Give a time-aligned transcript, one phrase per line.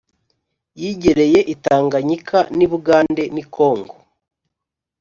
[0.79, 3.95] yigereye i tanganyika n'i bugande n'i kongo.